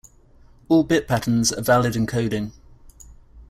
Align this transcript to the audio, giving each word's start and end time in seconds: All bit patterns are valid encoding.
All 0.67 0.83
bit 0.83 1.07
patterns 1.07 1.53
are 1.53 1.61
valid 1.61 1.93
encoding. 1.93 2.53